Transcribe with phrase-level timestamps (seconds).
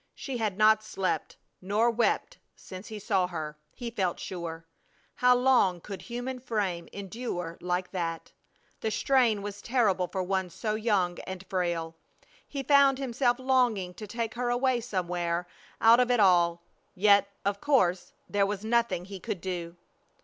[0.15, 4.65] She had not slept nor wept since he saw her, he felt sure.
[5.17, 8.31] How long could human frame endure like that?
[8.79, 11.93] The strain was terrible for one so young and frail.
[12.47, 15.47] He found himself longing to take her away somewhere
[15.79, 16.63] out of it all.
[16.95, 19.75] Yet, of course, there was nothing he could do.